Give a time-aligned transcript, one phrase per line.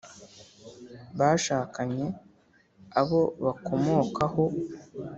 [1.19, 2.05] bashakanye
[2.99, 4.43] abo bakomokaho